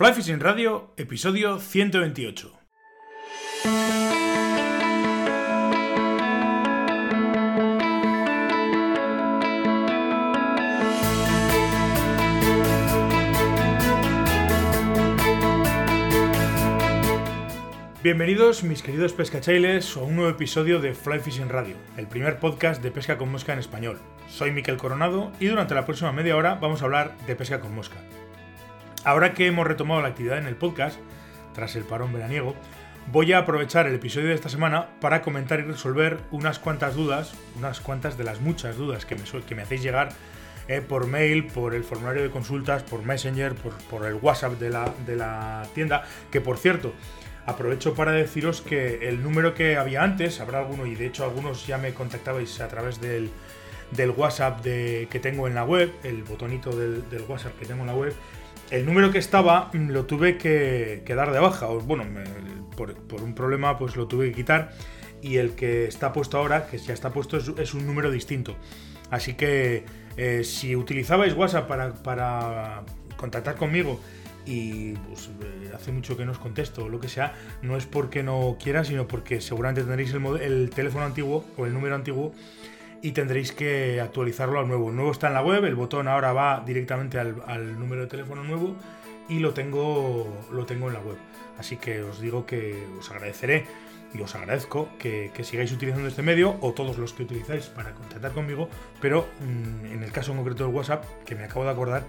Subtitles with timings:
[0.00, 2.58] Fly Fishing Radio, episodio 128.
[18.02, 22.82] Bienvenidos mis queridos pescachailes a un nuevo episodio de Fly Fishing Radio, el primer podcast
[22.82, 23.98] de pesca con mosca en español.
[24.30, 27.74] Soy Miquel Coronado y durante la próxima media hora vamos a hablar de pesca con
[27.74, 27.98] mosca.
[29.04, 30.98] Ahora que hemos retomado la actividad en el podcast,
[31.54, 32.54] tras el parón veraniego,
[33.10, 37.32] voy a aprovechar el episodio de esta semana para comentar y resolver unas cuantas dudas,
[37.56, 40.10] unas cuantas de las muchas dudas que me, que me hacéis llegar
[40.68, 44.70] eh, por mail, por el formulario de consultas, por Messenger, por, por el WhatsApp de
[44.70, 46.92] la, de la tienda, que por cierto,
[47.46, 51.66] Aprovecho para deciros que el número que había antes, habrá alguno, y de hecho algunos
[51.66, 53.30] ya me contactabais a través del,
[54.16, 57.94] WhatsApp de, que tengo en la web, el botonito del, WhatsApp que tengo en la
[57.94, 58.14] web,
[58.70, 62.04] el número que estaba mm, lo tuve que, dar de baja, o bueno,
[62.76, 64.72] por, un problema pues lo tuve que quitar,
[65.22, 68.56] y el que está puesto ahora, que ya está puesto, es, un número distinto.
[69.10, 69.84] Así que
[70.16, 71.68] eh, si utilizabais WhatsApp
[72.02, 72.84] para,
[73.16, 74.00] contactar conmigo,
[74.46, 77.86] y pues, eh, hace mucho que no os contesto o lo que sea, no es
[77.86, 82.32] porque no quiera, sino porque seguramente tendréis el, teléfono antiguo o el número antiguo
[83.02, 84.90] y tendréis que actualizarlo al nuevo.
[84.90, 88.44] El nuevo está en la web, el botón ahora va directamente al, número de teléfono
[88.44, 88.76] nuevo
[89.28, 91.16] y lo tengo, lo tengo en la web.
[91.58, 93.66] Así que os digo que os agradeceré
[94.12, 98.32] y os agradezco que, sigáis utilizando este medio o todos los que utilizáis para contactar
[98.32, 98.68] conmigo,
[99.00, 102.06] pero mm, en el caso en concreto del WhatsApp, que me acabo de acordar,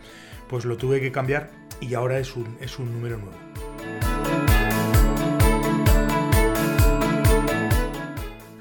[0.50, 3.71] pues lo tuve que cambiar y ahora es un, es un número nuevo.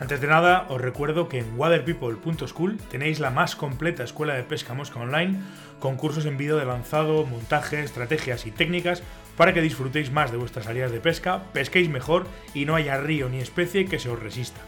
[0.00, 4.72] Antes de nada, os recuerdo que en waterpeople.school tenéis la más completa escuela de pesca
[4.72, 5.38] mosca online,
[5.78, 9.02] con cursos en vídeo de lanzado, montaje, estrategias y técnicas
[9.36, 13.28] para que disfrutéis más de vuestras salidas de pesca, pesquéis mejor y no haya río
[13.28, 14.62] ni especie que se os resista.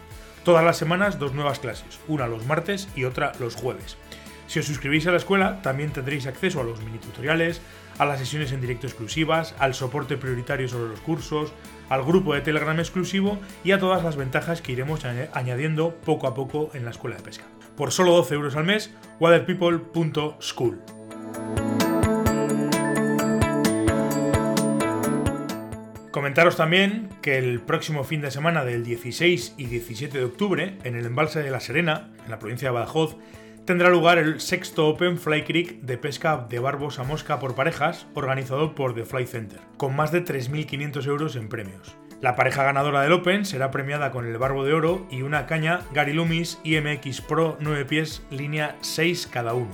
[0.44, 3.96] Todas las semanas dos nuevas clases, una los martes y otra los jueves.
[4.48, 7.62] Si os suscribís a la escuela, también tendréis acceso a los mini tutoriales,
[7.96, 11.55] a las sesiones en directo exclusivas, al soporte prioritario sobre los cursos,
[11.89, 16.35] al grupo de Telegram exclusivo y a todas las ventajas que iremos añadiendo poco a
[16.35, 17.45] poco en la escuela de pesca.
[17.77, 20.81] Por solo 12 euros al mes, waterpeople.school.
[26.13, 30.95] Comentaros también que el próximo fin de semana del 16 y 17 de octubre, en
[30.95, 33.17] el embalse de La Serena, en la provincia de Badajoz,
[33.64, 38.06] tendrá lugar el sexto Open Fly Creek de pesca de barbos a mosca por parejas,
[38.14, 41.96] organizado por The Fly Center, con más de 3.500 euros en premios.
[42.20, 45.80] La pareja ganadora del Open será premiada con el barbo de oro y una caña
[45.92, 49.72] Gary Loomis IMX Pro 9 pies línea 6 cada uno.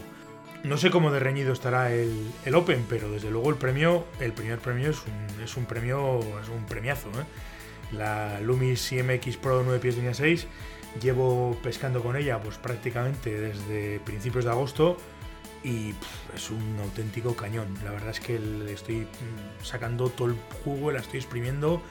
[0.65, 4.59] No sé cómo de reñido estará el, Open, pero desde luego el premio, el primer
[4.59, 7.09] premio es un, premio, es un premiazo.
[7.11, 7.25] ¿eh?
[7.93, 10.47] La Loomis IMX Pro 9 pies línea 6
[11.01, 14.97] Llevo pescando con ella pues prácticamente desde principios de agosto
[15.63, 15.95] y
[16.35, 17.75] es un auténtico cañón.
[17.85, 21.83] La verdad es que le estoy mm, sacando todo el jugo, la estoy exprimiendo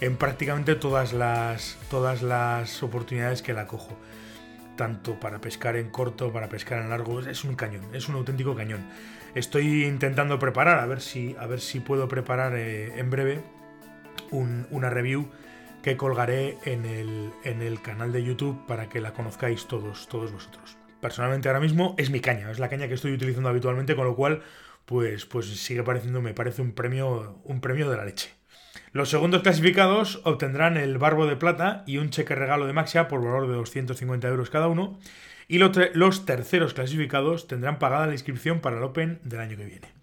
[0.00, 3.96] en prácticamente todas las, todas las oportunidades que la cojo.
[4.76, 8.54] Tanto para pescar en corto, para pescar en largo, es un cañón, es un auténtico
[8.54, 8.86] cañón.
[9.34, 13.42] Estoy intentando preparar, a ver si, a ver si puedo preparar eh, en breve
[14.30, 15.28] una review
[15.82, 20.32] que colgaré en el, en el canal de YouTube para que la conozcáis todos, todos
[20.32, 20.76] vosotros.
[21.00, 24.16] Personalmente ahora mismo es mi caña, es la caña que estoy utilizando habitualmente, con lo
[24.16, 24.42] cual
[24.84, 28.30] pues, pues sigue pareciendo, me parece un premio, un premio de la leche.
[28.92, 33.22] Los segundos clasificados obtendrán el barbo de plata y un cheque regalo de Maxia por
[33.22, 34.98] valor de 250 euros cada uno.
[35.46, 39.97] Y los terceros clasificados tendrán pagada la inscripción para el Open del año que viene.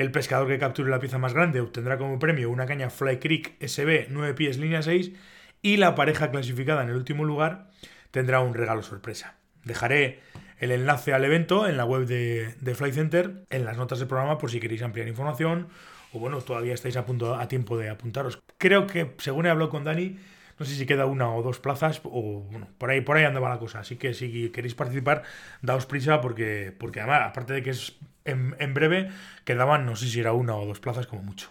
[0.00, 3.56] El pescador que capture la pieza más grande obtendrá como premio una caña Fly Creek
[3.60, 5.12] SB 9 pies línea 6
[5.60, 7.68] y la pareja clasificada en el último lugar
[8.10, 9.36] tendrá un regalo sorpresa.
[9.62, 10.20] Dejaré
[10.58, 14.38] el enlace al evento en la web de, Fly Center, en las notas del programa
[14.38, 15.68] por si queréis ampliar información
[16.14, 18.38] o bueno, todavía estáis a, punto, a tiempo de apuntaros.
[18.56, 20.16] Creo que según he hablado con Dani,
[20.60, 23.48] no sé si queda una o dos plazas, o bueno, por ahí, por ahí andaba
[23.48, 23.80] la cosa.
[23.80, 25.22] Así que si queréis participar,
[25.62, 27.96] daos prisa porque, porque además, aparte de que es
[28.26, 29.08] en, breve,
[29.46, 31.50] quedaban, no sé si era una o dos plazas como mucho.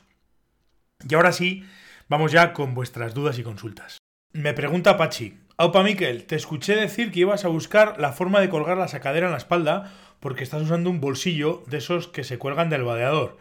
[1.10, 1.66] Y ahora sí,
[2.08, 3.98] vamos ya con vuestras dudas y consultas.
[4.32, 8.50] Me pregunta Pachi, Aupa Miquel, te escuché decir que ibas a buscar la forma de
[8.50, 12.38] colgar la sacadera en la espalda porque estás usando un bolsillo de esos que se
[12.38, 13.40] cuelgan del vadeador.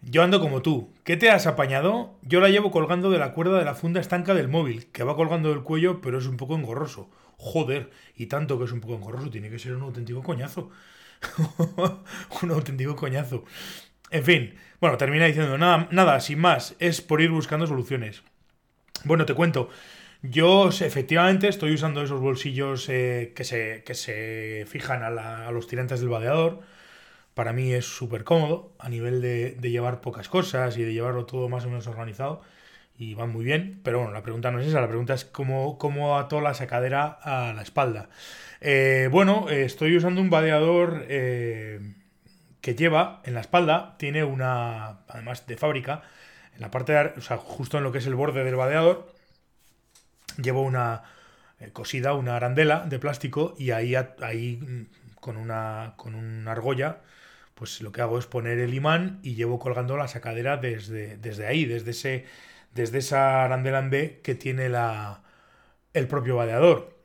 [0.00, 0.94] Yo ando como tú.
[1.04, 2.18] ¿Qué te has apañado?
[2.22, 5.16] Yo la llevo colgando de la cuerda de la funda estanca del móvil, que va
[5.16, 7.10] colgando del cuello, pero es un poco engorroso.
[7.36, 10.70] Joder, y tanto que es un poco engorroso, tiene que ser un auténtico coñazo.
[12.42, 13.44] un auténtico coñazo.
[14.10, 18.22] En fin, bueno, termina diciendo, nada, nada, sin más, es por ir buscando soluciones.
[19.04, 19.68] Bueno, te cuento,
[20.22, 26.00] yo efectivamente estoy usando esos bolsillos eh, que, se, que se fijan a, los tirantes
[26.00, 26.60] del vadeador.
[27.38, 31.48] Para mí es súper cómodo a nivel de, llevar pocas cosas y de llevarlo todo
[31.48, 32.42] más o menos organizado.
[32.96, 33.80] Y van muy bien.
[33.84, 34.80] Pero bueno, la pregunta no es esa.
[34.80, 38.10] La pregunta es cómo, cómo ato la sacadera a la espalda.
[38.60, 41.94] Eh, bueno, estoy usando un vadeador eh,
[42.60, 43.94] que lleva en la espalda.
[43.98, 46.02] Tiene una, además de fábrica,
[46.56, 49.14] en la parte de, o sea, justo en lo que es el borde del vadeador
[50.42, 51.04] llevo una
[51.60, 56.98] eh, cosida, una arandela de plástico y ahí, ahí mm, con una, con una argolla,
[57.58, 61.44] pues lo que hago es poner el imán y llevo colgando la sacadera desde, desde
[61.44, 62.24] ahí, desde, ese,
[62.72, 65.24] desde esa arandela B que tiene la,
[65.92, 66.96] el propio vadeador.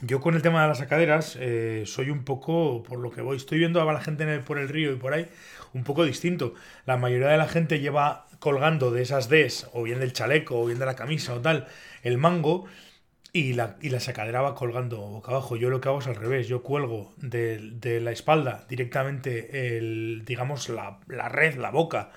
[0.00, 3.36] Yo con el tema de las sacaderas eh, soy un poco, por lo que voy,
[3.36, 5.28] estoy viendo a la gente en el, por el río y por ahí,
[5.74, 6.54] un poco distinto.
[6.86, 10.66] La mayoría de la gente lleva colgando de esas Ds, o bien del chaleco, o
[10.66, 11.66] bien de la camisa o tal,
[12.02, 12.64] el mango
[13.36, 15.56] y la, y la sacadera va colgando boca abajo.
[15.56, 20.70] Yo lo que hago es al revés, yo cuelgo de, la espalda directamente el, digamos,
[20.70, 22.12] la, red, la boca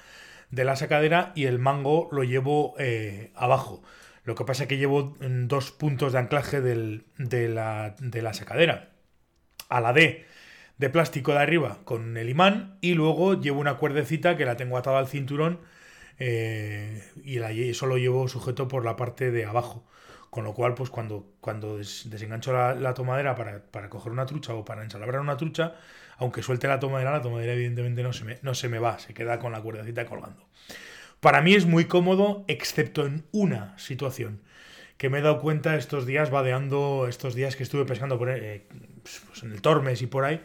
[0.49, 3.83] de la sacadera y el mango lo llevo eh, abajo.
[4.23, 8.91] Lo que pasa es que llevo dos puntos de anclaje de, la, de la sacadera.
[9.67, 10.25] A la D
[10.77, 14.77] de plástico de arriba con el imán y luego llevo una cuerdecita que la tengo
[14.77, 15.59] atada al cinturón
[16.17, 19.85] eh, y la, eso lo llevo sujeto por la parte de abajo.
[20.29, 24.83] Con lo cual, pues cuando, cuando desengancho la, tomadera para, coger una trucha o para
[24.83, 25.75] ensalabrar una trucha,
[26.17, 29.13] aunque suelte la tomadera, la tomadera evidentemente no se me, no se me va, se
[29.13, 30.45] queda con la cuerdecita colgando.
[31.19, 34.41] Para mí es muy cómodo, excepto en una situación
[34.99, 38.67] que me he dado cuenta estos días, vadeando, estos días que estuve pescando por, eh,
[39.01, 40.41] pues en el Tormes y por ahí,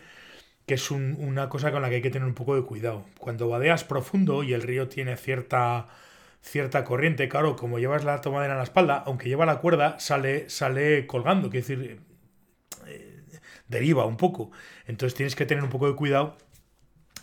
[0.64, 3.04] que es una cosa con la que hay que tener un poco de cuidado.
[3.18, 5.88] Cuando vadeas profundo y el río tiene cierta,
[6.44, 10.48] cierta corriente, claro, como llevas la tomadera en la espalda, aunque lleva la cuerda, sale,
[10.50, 12.00] sale colgando, quiere decir,
[12.86, 13.22] eh,
[13.66, 14.50] deriva un poco.
[14.86, 16.36] Entonces tienes que tener un poco de cuidado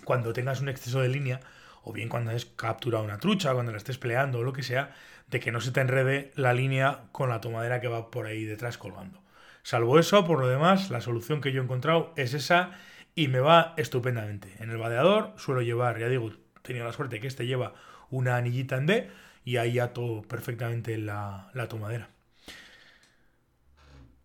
[0.04, 1.40] cuando tengas un exceso de línea,
[1.84, 4.96] o bien cuando has capturado una trucha, cuando la estés peleando o lo que sea,
[5.28, 8.44] de que no se te enrede la línea con la tomadera que va por ahí
[8.44, 9.22] detrás colgando.
[9.62, 12.72] Salvo eso, por lo demás, la solución que yo he encontrado es esa
[13.14, 14.56] y me va estupendamente.
[14.60, 17.74] En el vadeador suelo llevar, ya digo, he tenido la suerte que este lleva
[18.12, 19.10] una anillita en D
[19.44, 22.10] y ahí ato perfectamente la, la tomadera.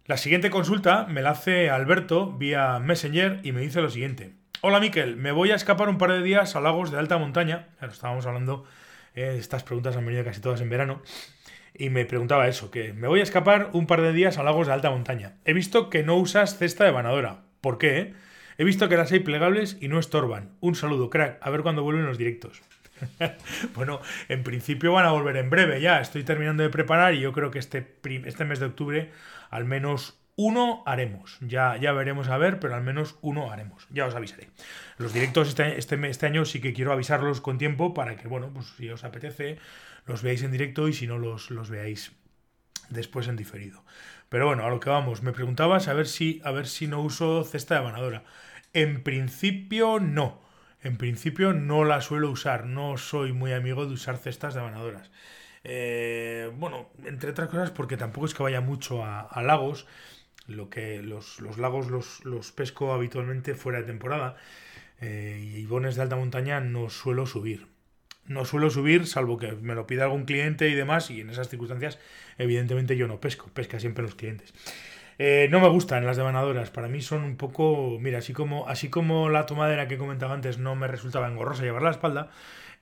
[0.04, 4.34] La siguiente consulta me la hace Alberto vía Messenger y me dice lo siguiente.
[4.60, 7.68] Hola Miquel, me voy a escapar un par de días a lagos de alta montaña.
[7.80, 8.64] Ya estábamos hablando,
[9.14, 11.02] eh, estas preguntas han venido casi todas en verano.
[11.74, 14.66] Y me preguntaba eso, que me voy a escapar un par de días a lagos
[14.66, 15.34] de alta montaña.
[15.44, 17.42] He visto que no usas cesta de banadora.
[17.60, 17.98] ¿Por qué?
[17.98, 18.14] Eh?
[18.58, 20.52] He visto que las hay plegables y no estorban.
[20.60, 21.38] Un saludo, crack.
[21.42, 22.62] A ver cuándo vuelven los directos.
[23.74, 26.00] bueno, en principio van a volver en breve ya.
[26.00, 29.10] Estoy terminando de preparar y yo creo que este, este mes de octubre
[29.50, 31.38] al menos uno haremos.
[31.40, 33.86] Ya, ya veremos a ver, pero al menos uno haremos.
[33.90, 34.50] Ya os avisaré.
[34.98, 38.50] Los directos este, este, este año sí que quiero avisarlos con tiempo para que, bueno,
[38.52, 39.58] pues si os apetece,
[40.04, 42.12] los veáis en directo y si no, los, los veáis
[42.90, 43.82] después en diferido.
[44.28, 47.00] Pero bueno, a lo que vamos, me preguntabas a ver si, a ver si no
[47.00, 48.24] uso cesta de banadora.
[48.72, 50.45] En principio no.
[50.86, 52.64] En principio no la suelo usar.
[52.66, 55.10] No soy muy amigo de usar cestas de banadoras.
[55.64, 59.88] Eh, bueno, entre otras cosas porque tampoco es que vaya mucho a, lagos.
[60.46, 61.88] Lo que los, lagos
[62.24, 64.36] los, pesco habitualmente fuera de temporada.
[65.00, 67.66] Eh, y bones de alta montaña no suelo subir.
[68.28, 71.48] No suelo subir, salvo que me lo pida algún cliente y demás, y en esas
[71.48, 71.98] circunstancias,
[72.38, 74.52] evidentemente yo no pesco, pesca siempre los clientes.
[75.18, 78.90] Eh, no me gustan las devanadoras, para mí son un poco, mira, así como, así
[78.90, 82.30] como la tomadera que comentaba antes no me resultaba engorrosa llevar la espalda,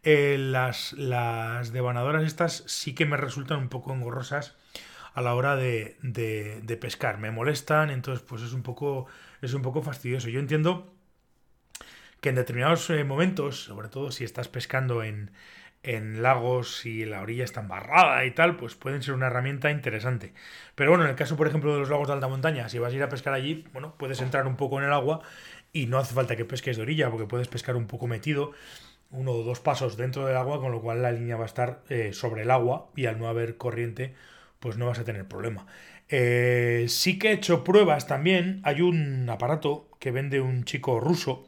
[0.03, 4.57] eh, las, las devanadoras estas sí que me resultan un poco engorrosas
[5.15, 9.07] a la hora de, de, pescar, me molestan, entonces pues es un poco,
[9.41, 10.29] es un poco fastidioso.
[10.29, 10.93] Yo entiendo
[12.21, 15.31] que en determinados eh, momentos, sobre todo si estás pescando en,
[15.85, 20.33] en lagos y la orilla está embarrada y tal, pues pueden ser una herramienta interesante.
[20.75, 22.93] Pero bueno, en el caso, por ejemplo, de los lagos de alta montaña, si vas
[22.93, 25.21] a ir a pescar allí, bueno, puedes entrar un poco en el agua
[25.73, 28.53] y no hace falta que pesques de orilla, porque puedes pescar un poco metido,
[29.11, 31.83] uno o dos pasos dentro del agua, con lo cual la línea va a estar
[31.89, 34.15] eh, sobre el agua y al no haber corriente,
[34.61, 35.67] pues no vas a tener problema.
[36.09, 38.61] Eh, sí que he hecho pruebas también.
[38.65, 41.47] Hay un aparato que vende un chico ruso,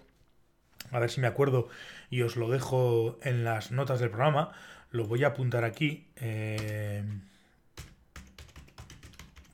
[0.91, 1.69] a ver si me acuerdo
[2.11, 4.53] y os lo dejo en las notas del programa.
[4.91, 7.03] Lo voy a apuntar aquí eh,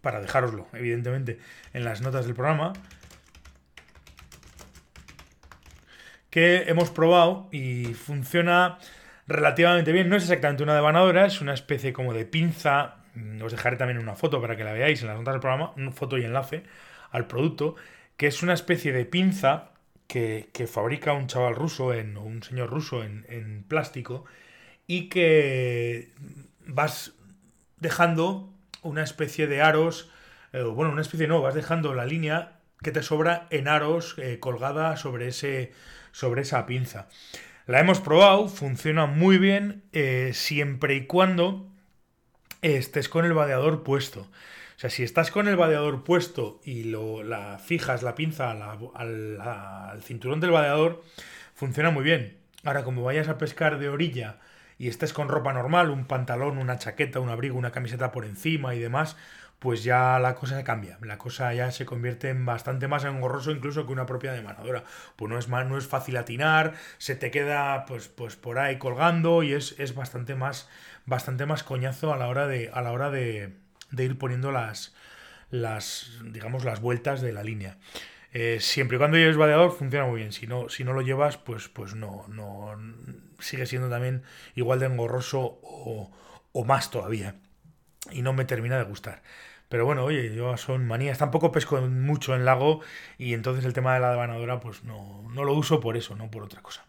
[0.01, 1.39] para dejároslo, evidentemente,
[1.73, 2.73] en las notas del programa.
[6.33, 8.79] que hemos probado y funciona
[9.29, 10.09] relativamente bien.
[10.09, 12.97] No es exactamente una devanadora, es una especie como de pinza.
[13.45, 15.93] Os dejaré también una foto para que la veáis en las notas del programa, una
[15.93, 16.63] foto y enlace
[17.11, 17.77] al producto,
[18.17, 19.72] que es una especie de pinza
[20.13, 24.25] que, fabrica un chaval ruso, en, un señor ruso en, en plástico,
[24.87, 26.13] y que
[26.67, 27.15] vas
[27.79, 28.53] dejando
[28.83, 30.11] una especie de aros,
[30.53, 34.39] eh, bueno, una especie no, vas dejando la línea que te sobra en aros eh,
[34.39, 35.73] colgada sobre, ese,
[36.11, 37.09] sobre esa pinza.
[37.67, 41.71] La hemos probado, funciona muy bien eh, siempre y cuando
[42.61, 44.29] estés con el vadeador puesto.
[44.77, 50.03] O sea, si estás con el vadeador puesto y lo, la fijas la pinza al,
[50.03, 51.03] cinturón del vadeador,
[51.55, 52.39] funciona muy bien.
[52.65, 54.39] Ahora, como vayas a pescar de orilla
[54.79, 58.75] y estés con ropa normal, un pantalón, una chaqueta, un abrigo, una camiseta por encima
[58.75, 59.17] y demás,
[59.63, 60.99] pues ya la cosa cambia.
[61.03, 64.83] La cosa ya se convierte en bastante más engorroso incluso que una propia demanadora.
[65.15, 68.79] Pues no es, más, no es fácil atinar, se te queda pues, pues por ahí
[68.79, 70.69] colgando y es, es bastante, más,
[71.07, 73.53] bastante más coñazo a la hora de, a la hora de,
[73.93, 74.95] de ir poniendo las,
[75.51, 77.79] las, digamos, las vueltas de la línea.
[78.33, 80.33] Eh, siempre y cuando lleves vadeador funciona muy bien.
[80.33, 82.77] Si no, si no lo llevas, pues, pues no, no
[83.39, 84.23] sigue siendo también
[84.55, 86.11] igual de engorroso o,
[86.53, 87.37] o más todavía.
[88.11, 89.23] Y no me termina de gustar.
[89.69, 91.19] Pero bueno, oye, yo son manías.
[91.19, 92.81] Tampoco pesco mucho en lago
[93.19, 96.31] y entonces el tema de la devanadora pues no, no lo uso por eso, no
[96.31, 96.85] por otra cosa.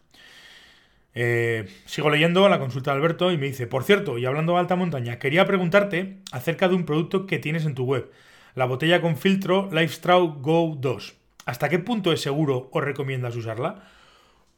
[1.14, 4.58] Eh, sigo leyendo la consulta de Alberto y me dice, por cierto, y hablando de
[4.58, 8.10] alta montaña, quería preguntarte acerca de un producto que tienes en tu web,
[8.54, 11.14] la botella con filtro Lifestraw Go 2.
[11.46, 13.88] ¿Hasta qué punto es seguro o recomiendas usarla?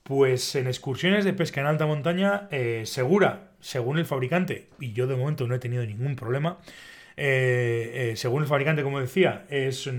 [0.03, 5.07] Pues en excursiones de pesca en alta montaña, eh, segura, según el fabricante, y yo
[5.07, 6.59] de momento no he tenido ningún problema,
[7.19, 9.91] eh, según el fabricante, como decía, es,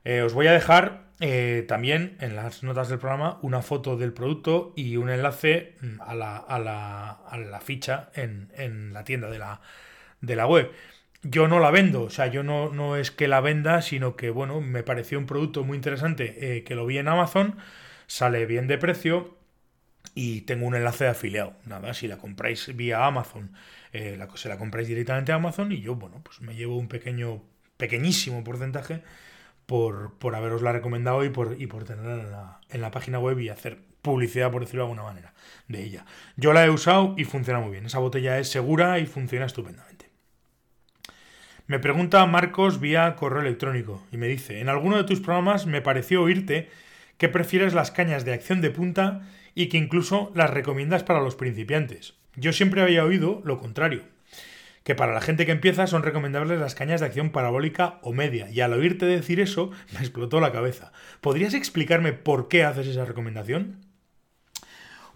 [0.06, 4.12] Eh, os voy a dejar eh, también en las notas del programa una foto del
[4.12, 9.02] producto y un enlace mm, a la, a la, a la ficha en, en, la
[9.02, 9.60] tienda de la,
[10.20, 10.70] de la web
[11.22, 14.30] yo no la vendo, o sea, yo no, no es que la venda, sino que,
[14.30, 17.56] bueno, me pareció un producto muy interesante eh, que lo vi en Amazon,
[18.06, 19.36] sale bien de precio
[20.14, 21.54] y tengo un enlace de afiliado.
[21.64, 23.50] Nada, si la compráis vía Amazon,
[23.92, 26.86] eh, la, se la compráis directamente a Amazon y yo, bueno, pues me llevo un
[26.86, 27.42] pequeño,
[27.76, 29.02] pequeñísimo porcentaje
[29.66, 33.38] por, por haberosla recomendado y por, y por tenerla en la, en la página web
[33.40, 35.34] y hacer publicidad, por decirlo de alguna manera,
[35.68, 36.06] de ella.
[36.36, 37.86] Yo la he usado y funciona muy bien.
[37.86, 39.96] Esa botella es segura y funciona estupendamente.
[41.66, 45.82] Me pregunta Marcos vía correo electrónico y me dice, en alguno de tus programas me
[45.82, 46.70] pareció oírte
[47.18, 49.22] que prefieres las cañas de acción de punta
[49.56, 52.14] y que incluso las recomiendas para los principiantes.
[52.36, 54.04] Yo siempre había oído lo contrario,
[54.86, 58.48] que para la gente que empieza son recomendables las cañas de acción parabólica o media,
[58.50, 60.92] y al oírte decir eso me explotó la cabeza.
[61.20, 63.84] ¿Podrías explicarme por qué haces esa recomendación?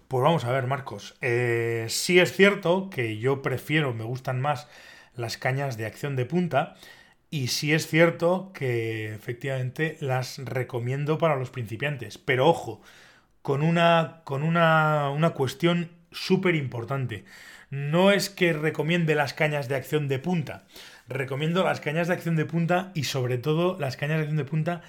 [0.09, 1.15] Pues vamos a ver, Marcos.
[1.21, 4.67] Eh, sí es cierto que yo prefiero, me gustan más
[5.15, 6.75] las cañas de acción de punta.
[7.29, 12.17] Y sí es cierto que efectivamente las recomiendo para los principiantes.
[12.17, 12.81] Pero ojo,
[13.41, 17.23] con una, con una, una cuestión súper importante.
[17.71, 20.65] No es que recomiende las cañas de acción de punta.
[21.07, 24.45] Recomiendo las cañas de acción de punta y sobre todo las cañas de acción de
[24.45, 24.81] punta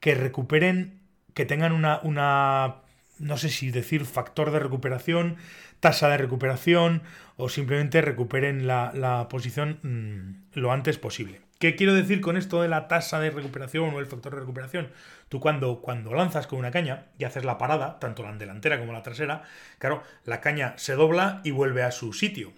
[0.00, 1.00] que recuperen,
[1.34, 2.76] que tengan una, una
[3.18, 5.36] no sé si decir factor de recuperación,
[5.78, 7.02] tasa de recuperación
[7.36, 11.40] o simplemente recuperen la, posición mm, lo antes posible.
[11.60, 14.88] ¿Qué quiero decir con esto de la tasa de recuperación o el factor de recuperación?
[15.28, 18.94] Tú cuando, cuando lanzas con una caña y haces la parada, tanto la delantera como
[18.94, 19.42] la trasera,
[19.78, 22.54] claro, la caña se dobla y vuelve a su sitio.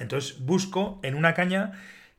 [0.00, 1.72] Entonces busco en una caña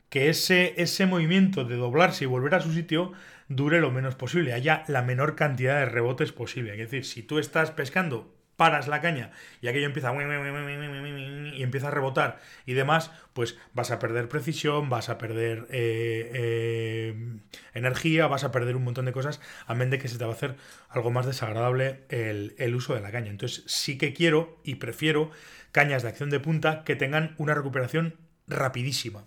[0.10, 3.12] que ese, ese movimiento de doblarse y volver a su sitio
[3.48, 6.72] dure lo menos posible, haya la menor cantidad de rebotes posible.
[6.72, 11.90] Es decir, si tú estás pescando paras la caña y aquello empieza y empieza a
[11.90, 17.40] rebotar y demás, pues vas a perder precisión, vas a perder eh, eh,
[17.74, 20.30] energía, vas a perder un montón de cosas, a menos de que se te va
[20.30, 20.58] a hacer
[20.90, 23.32] algo más desagradable el, el uso de la caña.
[23.32, 25.32] Entonces sí que quiero y prefiero
[25.72, 28.14] cañas de acción de punta que tengan una recuperación
[28.46, 29.24] rapidísima.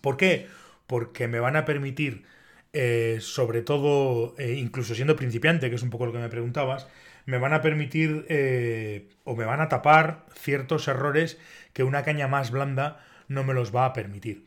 [0.00, 0.48] ¿Por qué?
[0.88, 2.24] Porque me van a permitir
[2.72, 6.88] eh, sobre todo, incluso siendo principiante, que es un poco lo que me preguntabas,
[7.26, 11.38] me van a permitir eh, o me van a tapar ciertos errores
[11.72, 14.44] que una caña más blanda no me los va a permitir.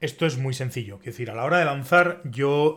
[0.00, 2.76] Esto es muy sencillo, es decir, a la hora de lanzar yo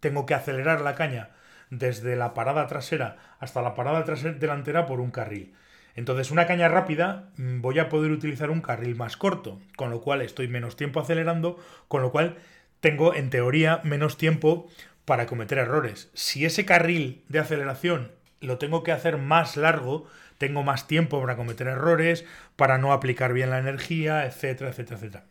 [0.00, 1.30] tengo que acelerar la caña
[1.70, 5.54] desde la parada trasera hasta la parada trasera delantera por un carril.
[5.94, 10.00] Entonces, una caña rápida mm, voy a poder utilizar un carril más corto, con lo
[10.00, 12.36] cual estoy menos tiempo acelerando, con lo cual
[12.80, 14.68] tengo en teoría menos tiempo
[15.04, 16.10] para cometer errores.
[16.14, 20.06] Si ese carril de aceleración lo tengo que hacer más largo,
[20.38, 22.24] tengo más tiempo para cometer errores,
[22.56, 25.24] para no aplicar bien la energía, etcétera, etcétera, etcétera.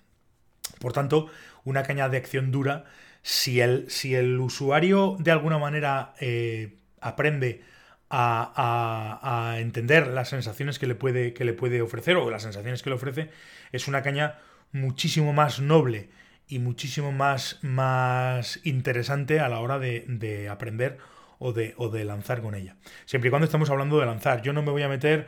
[0.79, 1.27] Por tanto,
[1.63, 2.85] una caña de acción dura,
[3.21, 7.63] si el, si el usuario de alguna manera eh, aprende
[8.09, 12.81] a, a, entender las sensaciones que le, puede, que le puede ofrecer o las sensaciones
[12.81, 13.29] que le ofrece,
[13.71, 14.39] es una caña
[14.71, 16.09] muchísimo más noble
[16.47, 20.97] y muchísimo más, más interesante a la hora de, aprender
[21.39, 22.75] o de, o de, lanzar con ella.
[23.05, 24.41] Siempre y cuando estamos hablando de lanzar.
[24.41, 25.27] Yo no me voy a meter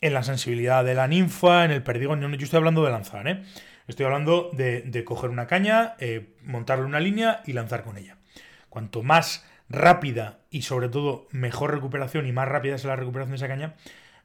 [0.00, 2.20] en la sensibilidad de la ninfa, en el perdigón.
[2.20, 3.42] Yo estoy hablando de lanzar, ¿eh?
[3.86, 8.16] Estoy hablando de, coger una caña, eh, montarle una línea y lanzar con ella.
[8.68, 13.36] Cuanto más rápida y sobre todo mejor recuperación y más rápida es la recuperación de
[13.36, 13.74] esa caña,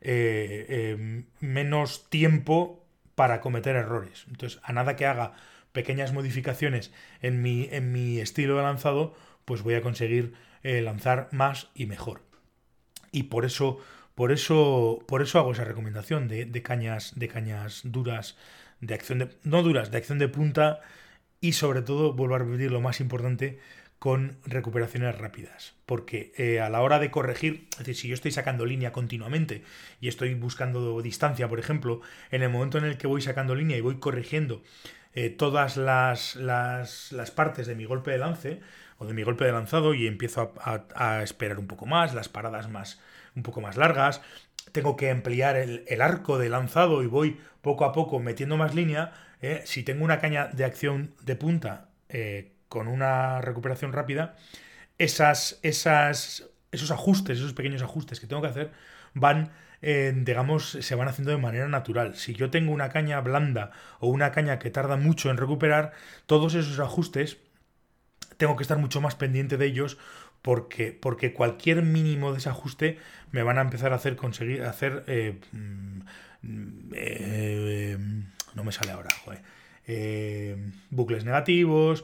[0.02, 4.26] eh, menos tiempo para cometer errores.
[4.30, 5.34] Entonces, a nada que haga
[5.72, 9.16] pequeñas modificaciones en mi, en mi estilo de lanzado,
[9.46, 10.34] pues voy a conseguir
[10.66, 12.24] eh, lanzar más y mejor.
[13.12, 13.78] Y por eso,
[14.16, 18.36] por eso, por eso hago esa recomendación de, cañas, de cañas duras,
[18.82, 20.82] de acción de, no duras, de acción de punta
[21.40, 23.60] y sobre todo, vuelvo a repetir lo más importante,
[24.00, 25.76] con recuperaciones rápidas.
[25.86, 29.62] Porque eh, a la hora de corregir, es decir, si yo estoy sacando línea continuamente
[30.02, 33.78] y estoy buscando distancia, por ejemplo, en el momento en el que voy sacando línea
[33.78, 34.64] y voy corrigiendo
[35.16, 38.60] eh, todas las, las, partes de mi golpe de lance
[38.98, 42.70] o de mi golpe de lanzado y empiezo a, esperar un poco más, las paradas
[42.70, 43.00] más
[43.34, 44.22] un poco más largas,
[44.74, 49.14] tengo que ampliar el, arco de lanzado y voy poco a poco metiendo más línea,
[49.42, 54.36] eh, si tengo una caña de acción de punta eh, con una recuperación rápida,
[54.98, 58.72] esas, esas, esos ajustes, esos pequeños ajustes que tengo que hacer
[59.14, 62.16] van digamos, se van haciendo de manera natural.
[62.16, 65.94] Si yo tengo una caña blanda o una caña que tarda mucho en recuperar,
[66.26, 67.38] todos esos ajustes
[68.38, 69.98] tengo que estar mucho más pendiente de ellos
[70.42, 73.00] porque, porque cualquier mínimo desajuste
[73.32, 76.02] me van a empezar a hacer conseguir hacer eh, mm,
[76.94, 77.98] eh,
[78.54, 79.10] no me sale ahora
[79.88, 80.56] eh,
[80.90, 82.04] bucles negativos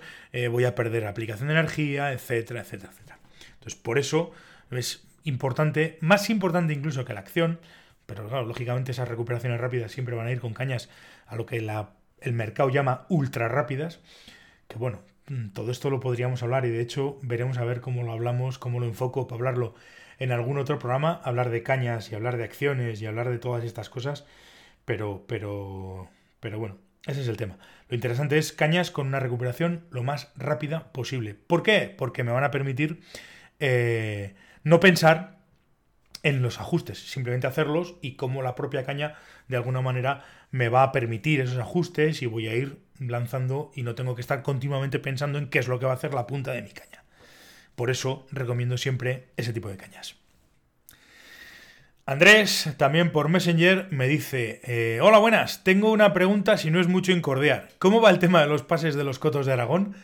[0.50, 3.20] voy a perder aplicación de energía etcétera etcétera etcétera
[3.54, 4.32] entonces por eso
[4.72, 7.60] es importante, más importante incluso que la acción,
[8.06, 10.90] pero claro, lógicamente esas recuperaciones rápidas siempre van a ir con cañas
[11.28, 14.00] a lo que el mercado llama ultra rápidas,
[14.68, 18.04] que bueno, mm, todo esto lo podríamos hablar y de hecho veremos a ver cómo
[18.04, 19.76] lo hablamos, cómo lo enfoco para hablarlo
[20.20, 23.64] en algún otro programa, hablar de cañas y hablar de acciones y hablar de todas
[23.64, 24.26] estas cosas,
[24.86, 27.58] pero, pero, pero bueno, ese es el tema.
[27.90, 31.34] Lo interesante es cañas con una recuperación lo más rápida posible.
[31.34, 31.94] ¿Por qué?
[31.98, 33.02] Porque me van a permitir
[33.60, 35.40] eh, no pensar
[36.24, 39.16] en los ajustes, simplemente hacerlos y cómo la propia caña
[39.48, 43.84] de alguna manera me va a permitir esos ajustes y voy a ir lanzando y
[43.84, 46.28] no tengo que estar continuamente pensando en qué es lo que va a hacer la
[46.28, 47.04] punta de mi caña.
[47.76, 50.21] Por eso recomiendo siempre ese tipo de cañas.
[52.08, 56.88] Andrés, también por Messenger, me dice, eh, hola buenas, tengo una pregunta si no es
[56.88, 57.70] mucho incordiar.
[57.78, 59.96] ¿Cómo va el tema de los pases de los cotos de Aragón?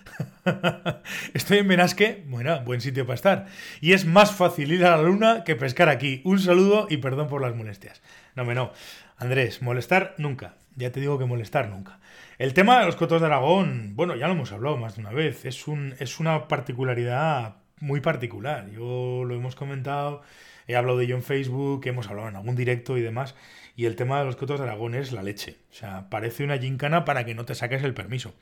[1.34, 3.48] Estoy en Benasque, bueno, buen sitio para estar.
[3.82, 6.22] Y es más fácil ir a la luna que pescar aquí.
[6.24, 8.04] Un saludo y perdón por las molestias.
[8.36, 8.72] No, me no.
[9.18, 10.54] Andrés, molestar nunca.
[10.76, 12.00] Ya te digo que molestar nunca.
[12.38, 15.12] El tema de los cotos de Aragón, bueno, ya lo hemos hablado más de una
[15.12, 15.46] vez.
[15.46, 18.70] Es, un, es una particularidad muy particular.
[18.70, 20.22] Yo lo hemos comentado
[20.68, 23.36] he hablado de ello en Facebook, hemos hablado en algún directo y demás,
[23.76, 25.58] y el tema de los cotos de Aragón es la leche.
[25.72, 28.34] O sea, parece una gincana para que no te saques el permiso.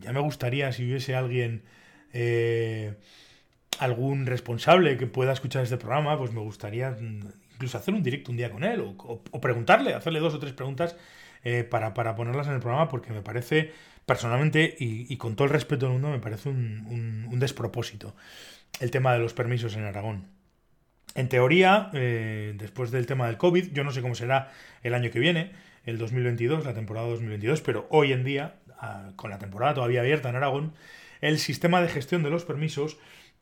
[0.00, 1.62] Ya me gustaría si hubiese alguien...
[2.12, 2.94] Eh,
[3.78, 8.36] algún responsable que pueda escuchar este programa, pues me gustaría incluso hacer un directo un
[8.36, 10.96] día con él o, preguntarle, hacerle dos o tres preguntas
[11.44, 13.72] eh, para, ponerlas en el programa porque me parece
[14.04, 18.14] personalmente y, con todo el respeto del mundo me parece un despropósito
[18.80, 20.37] el tema de los permisos en Aragón.
[21.18, 24.52] En teoría, eh, después del tema del COVID, yo no sé cómo será
[24.84, 25.50] el año que viene,
[25.84, 30.28] el 2022, la temporada 2022, pero hoy en día, ah, con la temporada todavía abierta
[30.28, 30.74] en Aragón,
[31.20, 32.98] el sistema de gestión de los permisos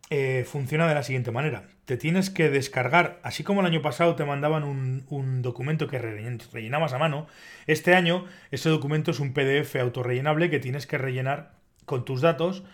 [0.09, 1.69] eh, funciona de la siguiente manera.
[1.85, 6.95] Te tienes que descargar, así como el año pasado te mandaban un, documento que rellenabas
[6.95, 7.27] a mano,
[7.67, 11.53] este año ese documento es un PDF autorrellenable que tienes que rellenar
[11.85, 12.65] con tus datos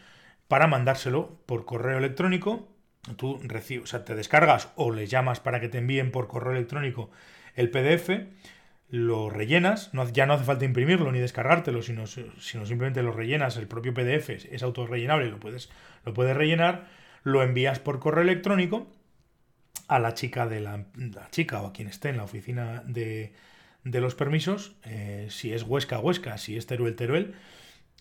[0.46, 2.71] para mandárselo por correo electrónico.
[3.16, 6.52] Tú recibes, o sea, te descargas o les llamas para que te envíen por correo
[6.52, 7.10] electrónico
[7.56, 8.10] el PDF,
[8.88, 13.56] lo rellenas, no, ya no hace falta imprimirlo ni descargártelo, sino, sino simplemente lo rellenas,
[13.56, 15.70] el propio PDF es, autorrellenable, lo puedes,
[16.04, 16.86] lo puedes rellenar
[17.24, 18.90] lo envías por correo electrónico
[19.88, 20.86] a la chica de la,
[21.30, 23.32] chica o a quien esté en la oficina de,
[23.84, 27.34] los permisos, eh, si es Huesca, Huesca, si es Teruel, Teruel,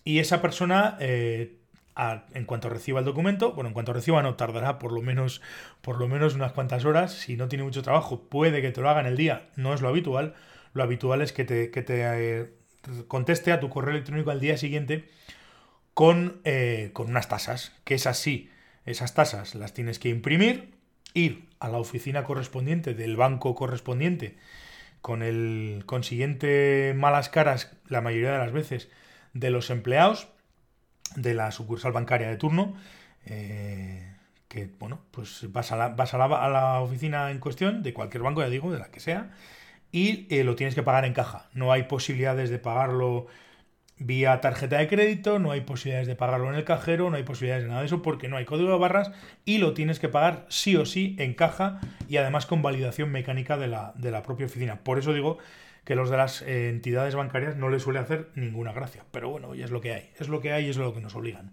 [0.04, 1.58] y esa persona, eh,
[1.96, 5.42] en cuanto reciba el documento, bueno, en cuanto reciba no tardará por lo menos
[5.82, 8.88] por lo menos unas cuantas horas, si no tiene mucho trabajo, puede que te lo
[8.88, 10.34] haga en el día, no es lo habitual,
[10.72, 12.52] lo habitual es que te, que te eh,
[13.08, 15.08] conteste a tu correo electrónico al día siguiente
[15.94, 16.40] con,
[16.92, 18.50] con unas tasas, que es así.
[18.86, 20.74] Esas tasas las tienes que imprimir,
[21.14, 24.36] ir a la oficina correspondiente del banco correspondiente
[25.02, 28.88] con el consiguiente malas caras la mayoría de las veces
[29.34, 30.28] de los empleados
[31.16, 32.74] de la sucursal bancaria de turno.
[33.26, 34.12] Eh,
[34.48, 38.42] que bueno, pues vas, a la, vas a, la, oficina en cuestión de cualquier banco,
[38.42, 39.30] ya digo, de la que sea,
[39.90, 41.48] y eh, lo tienes que pagar en caja.
[41.54, 43.28] No hay posibilidades de pagarlo
[43.98, 47.64] vía tarjeta de crédito, no hay posibilidades de pagarlo en el cajero, no hay posibilidades
[47.64, 49.12] de nada de eso porque no hay código de barras
[49.44, 53.56] y lo tienes que pagar sí o sí en caja y además con validación mecánica
[53.56, 54.80] de la, de la propia oficina.
[54.80, 55.38] Por eso digo
[55.84, 59.04] que los de las eh, entidades bancarias no les suele hacer ninguna gracia.
[59.10, 61.00] Pero bueno, ya es lo que hay, es lo que hay y es lo que
[61.00, 61.52] nos obligan.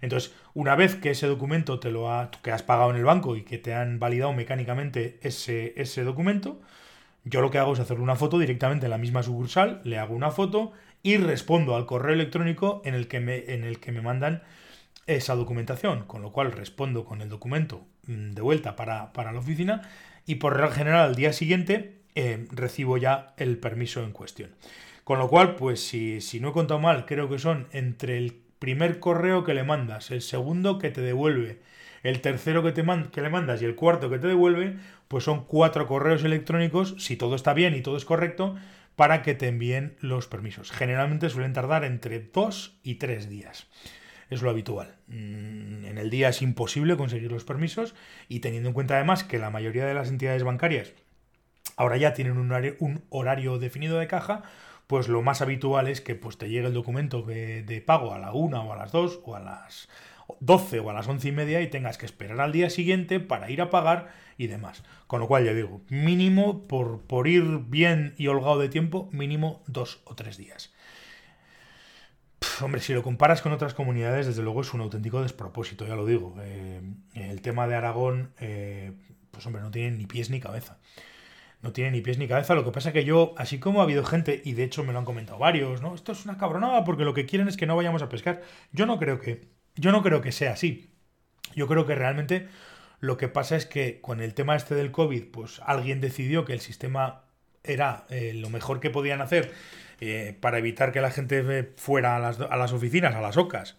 [0.00, 3.36] Entonces, una vez que ese documento te lo ha, que has pagado en el banco
[3.36, 6.60] y que te han validado mecánicamente ese, ese documento,
[7.24, 10.14] yo lo que hago es hacerle una foto directamente en la misma sucursal, le hago
[10.14, 14.00] una foto y respondo al correo electrónico en el que me, en el que me
[14.00, 14.42] mandan
[15.06, 19.82] esa documentación, con lo cual respondo con el documento mm, de vuelta para, la oficina
[20.26, 24.50] y por regla general al día siguiente eh, recibo ya el permiso en cuestión.
[25.04, 28.42] Con lo cual, pues si, si no he contado mal, creo que son entre el
[28.58, 31.60] primer correo que le mandas, el segundo que te devuelve,
[32.02, 35.44] el tercero que, te que le mandas y el cuarto que te devuelve, pues son
[35.44, 38.56] cuatro correos electrónicos, si todo está bien y todo es correcto,
[38.96, 40.72] para que te envíen los permisos.
[40.72, 43.68] Generalmente suelen tardar entre dos y tres días.
[44.28, 44.96] Es lo habitual.
[45.06, 47.94] Mm, en el día es imposible conseguir los permisos
[48.28, 50.94] y teniendo en cuenta además que la mayoría de las entidades bancarias
[51.78, 54.42] ahora ya tienen un horario, definido de caja,
[54.88, 58.32] pues lo más habitual es que pues, te llegue el documento de, pago a la
[58.32, 59.88] una o a las dos o a las
[60.40, 63.50] 12 o a las 11 y media y tengas que esperar al día siguiente para
[63.50, 64.82] ir a pagar y demás.
[65.06, 69.62] Con lo cual, ya digo, mínimo, por, por ir bien y holgado de tiempo, mínimo
[69.68, 70.74] dos o tres días.
[72.60, 76.06] hombre, si lo comparas con otras comunidades, desde luego es un auténtico despropósito, ya lo
[76.06, 76.34] digo.
[76.40, 76.80] Eh,
[77.14, 78.92] el tema de Aragón, eh,
[79.30, 80.78] pues hombre, no tiene ni pies ni cabeza.
[81.60, 82.54] No tiene ni pies ni cabeza.
[82.54, 85.00] Lo que pasa que yo, así como ha habido gente, y de hecho me lo
[85.00, 85.94] han comentado varios, ¿no?
[85.94, 88.42] Esto es una cabronada porque lo que quieren es que no vayamos a pescar.
[88.72, 90.90] Yo no creo que yo no creo que sea así.
[91.54, 92.48] Yo creo que realmente
[93.00, 96.52] lo que pasa es que con el tema este del COVID, pues alguien decidió que
[96.52, 97.22] el sistema
[97.62, 99.52] era eh, lo mejor que podían hacer
[100.00, 103.76] eh, para evitar que la gente fuera a las, a las oficinas, a las OCAS,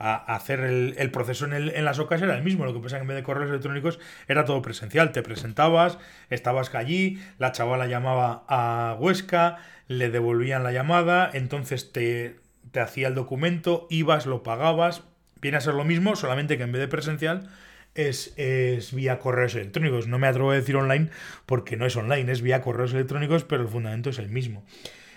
[0.00, 2.64] a, hacer el, proceso en, en, las OCAS era el mismo.
[2.64, 5.12] Lo que pasa que en vez de correos electrónicos era todo presencial.
[5.12, 5.98] Te presentabas,
[6.30, 12.40] estabas allí, la chavala llamaba a Huesca, le devolvían la llamada, entonces te,
[12.72, 15.02] te hacía el documento, ibas, lo pagabas,
[15.40, 17.48] Viene a ser lo mismo, solamente que en vez de presencial
[17.94, 20.06] es, es, vía correos electrónicos.
[20.06, 21.08] No me atrevo a decir online
[21.46, 24.64] porque no es online, es vía correos electrónicos, pero el fundamento es el mismo.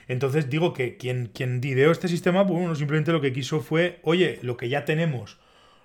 [0.07, 3.99] Entonces digo que quien, quien ideó este sistema, pues bueno, simplemente lo que quiso fue,
[4.03, 5.39] oye, lo que ya tenemos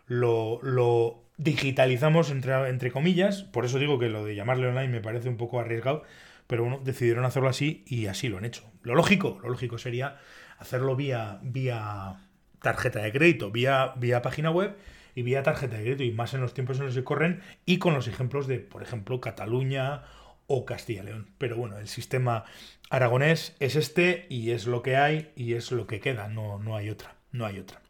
[0.06, 5.00] lo, lo digitalizamos entre, entre comillas, por eso digo que lo de llamarle online me
[5.00, 6.02] parece un poco arriesgado,
[6.46, 8.64] pero bueno, decidieron hacerlo así y así lo han hecho.
[8.82, 10.18] Lo lógico, lo lógico sería
[10.58, 12.16] hacerlo vía, vía
[12.60, 14.76] tarjeta de crédito vía, vía página web
[15.14, 17.78] y vía tarjeta de crédito, y más en los tiempos en los que corren, y
[17.78, 20.02] con los ejemplos de, por ejemplo, Cataluña
[20.48, 21.30] o Castilla León.
[21.38, 22.44] Pero bueno, el sistema
[22.90, 26.74] aragonés es este y es lo que hay y es lo que queda, no, no
[26.74, 27.80] hay otra, no hay otra.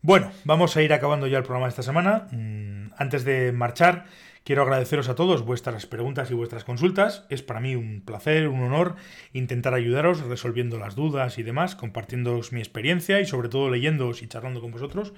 [0.00, 2.28] Bueno, vamos a ir acabando ya el programa de esta semana.
[2.30, 4.06] Mm, antes de marchar,
[4.44, 7.24] Quiero agradeceros a todos vuestras preguntas y vuestras consultas.
[7.30, 8.96] Es para mí un placer, un honor
[9.32, 14.28] intentar ayudaros resolviendo las dudas y demás, compartiéndoos mi experiencia y sobre todo leyéndoos y
[14.28, 15.14] charlando con vosotros.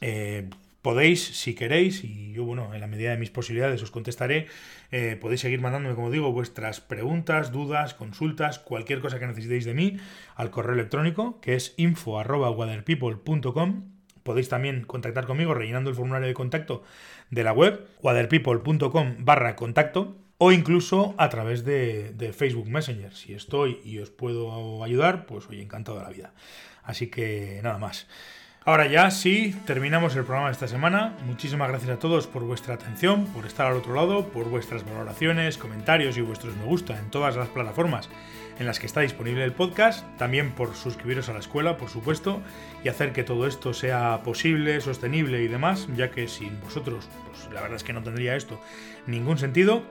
[0.00, 0.48] Eh,
[0.88, 4.46] podéis, si queréis, y yo, bueno, en la medida de mis posibilidades os contestaré,
[4.90, 9.74] eh, podéis seguir mandándome, como digo, vuestras preguntas, dudas, consultas, cualquier cosa que necesitéis de
[9.74, 9.98] mí
[10.34, 13.82] al correo electrónico, que es info.waterpeople.com.
[14.22, 16.82] Podéis también contactar conmigo rellenando el formulario de contacto
[17.28, 23.12] de la web, waterpeople.com barra contacto, o incluso a través de, de, Facebook Messenger.
[23.12, 26.32] Si estoy y os puedo ayudar, pues hoy encantado de la vida.
[26.82, 28.06] Así que nada más.
[28.68, 31.16] Ahora ya sí, terminamos el programa de esta semana.
[31.24, 35.56] Muchísimas gracias a todos por vuestra atención, por estar al otro lado, por vuestras valoraciones,
[35.56, 38.10] comentarios y vuestros me gusta en todas las plataformas
[38.58, 42.42] en las que está disponible el podcast, también por suscribiros a la escuela, por supuesto,
[42.84, 47.50] y hacer que todo esto sea posible, sostenible y demás, ya que sin vosotros, pues
[47.54, 48.60] la verdad es que no tendría esto
[49.06, 49.82] ningún sentido.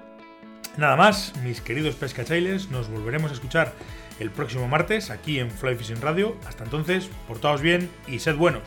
[0.77, 3.73] Nada más, mis queridos pescachailes, nos volveremos a escuchar
[4.19, 6.37] el próximo martes aquí en Fly Fishing Radio.
[6.47, 8.61] Hasta entonces, portaos bien y sed buenos.